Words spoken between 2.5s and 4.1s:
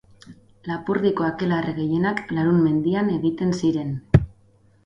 mendian egiten ziren.